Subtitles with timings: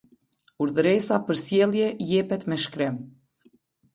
[0.65, 2.97] Urdhëresa për sjellje jepet me shkrim.